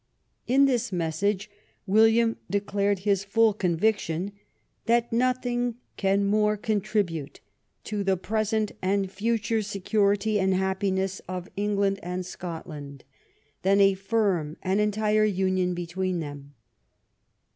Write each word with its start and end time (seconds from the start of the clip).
In 0.47 0.65
this 0.65 0.91
message 0.91 1.47
William 1.85 2.37
declared 2.49 2.97
his 3.05 3.23
full 3.23 3.53
conviction 3.53 4.31
*' 4.59 4.85
that 4.87 5.11
nothin^ic 5.11 5.75
can 5.95 6.25
more 6.25 6.57
contribute 6.57 7.39
to 7.83 8.03
the 8.03 8.17
present 8.17 8.71
and 8.81 9.11
future 9.11 9.61
security 9.61 10.39
and 10.39 10.55
hap 10.55 10.79
piness 10.81 11.21
of 11.27 11.51
England 11.55 11.99
and 12.01 12.25
Scotland 12.25 13.03
than 13.61 13.79
a 13.79 13.93
firm 13.93 14.57
and 14.63 14.79
en 14.79 14.89
tire 14.89 15.23
union 15.23 15.75
between 15.75 16.19
them. 16.19 16.55